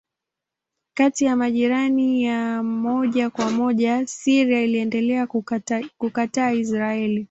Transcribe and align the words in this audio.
Kati 0.93 1.25
ya 1.25 1.35
majirani 1.35 2.23
ya 2.23 2.63
moja 2.63 3.29
kwa 3.29 3.51
moja 3.51 4.05
Syria 4.07 4.61
iliendelea 4.61 5.27
kukataa 5.97 6.51
Israeli. 6.51 7.19